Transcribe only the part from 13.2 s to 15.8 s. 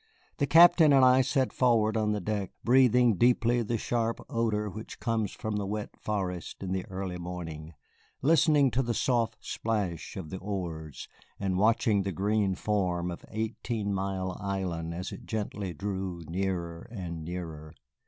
Eighteen Mile Island as it gently